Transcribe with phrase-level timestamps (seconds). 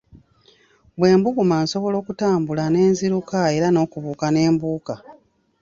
[0.97, 4.95] Bwe mbuguma, nsobola okutambula, ne nziruka era n'okubuuka ne mbuuka.